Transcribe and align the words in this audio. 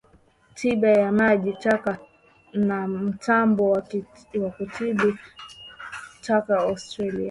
Tiba 0.53 0.87
ya 0.89 1.11
maji 1.11 1.53
taka 1.53 1.97
na 2.53 2.87
mtambo 2.87 3.71
wa 3.71 3.81
kutibu 4.57 5.17
taka 6.25 6.57
Australia 6.57 7.19